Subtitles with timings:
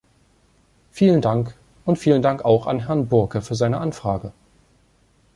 [0.89, 1.55] Vielen Dank,
[1.85, 4.33] und vielen Dank auch an Herrn Burke für seine Anfrage.